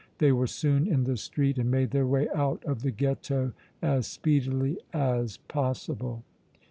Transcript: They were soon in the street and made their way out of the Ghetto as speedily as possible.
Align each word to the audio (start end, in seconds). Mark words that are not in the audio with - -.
They 0.17 0.31
were 0.31 0.47
soon 0.47 0.87
in 0.87 1.03
the 1.03 1.15
street 1.15 1.59
and 1.59 1.69
made 1.69 1.91
their 1.91 2.07
way 2.07 2.27
out 2.33 2.63
of 2.65 2.81
the 2.81 2.89
Ghetto 2.89 3.53
as 3.83 4.07
speedily 4.07 4.79
as 4.95 5.37
possible. 5.37 6.23